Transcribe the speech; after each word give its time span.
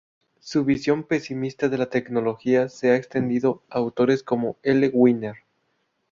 Su 0.39 0.65
visión 0.65 1.03
pesimista 1.03 1.69
de 1.69 1.77
la 1.77 1.91
tecnología 1.91 2.69
se 2.69 2.89
ha 2.89 2.95
extendido 2.95 3.61
a 3.69 3.75
autores 3.77 4.23
como 4.23 4.57
L. 4.63 4.89
Winner. 4.91 5.35